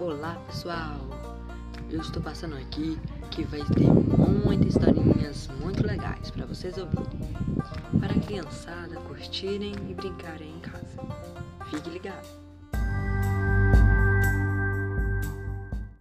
Olá 0.00 0.34
pessoal, 0.48 0.98
eu 1.88 2.00
estou 2.00 2.20
passando 2.20 2.56
aqui 2.56 2.98
que 3.30 3.44
vai 3.44 3.60
ter 3.60 3.86
muitas 4.44 4.74
historinhas 4.74 5.46
muito 5.60 5.86
legais 5.86 6.32
para 6.32 6.44
vocês 6.46 6.76
ouvirem, 6.76 7.32
para 8.00 8.12
a 8.12 8.20
criançada 8.20 8.96
curtirem 9.02 9.72
e 9.88 9.94
brincarem 9.94 10.56
em 10.56 10.60
casa. 10.60 10.98
Fique 11.70 11.90
ligado! 11.90 12.43